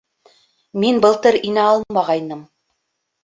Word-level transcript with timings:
Мин 0.83 0.95
былтыр 1.03 1.37
инә 1.51 1.67
алмағайным 1.73 2.41